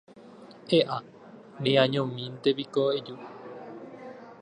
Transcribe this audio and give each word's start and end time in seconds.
¡E'a! 0.79 0.97
neañóntepiko 1.61 2.81
eju. 2.97 3.15